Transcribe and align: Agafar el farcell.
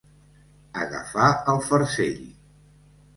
Agafar 0.85 1.27
el 1.53 1.61
farcell. 1.65 2.25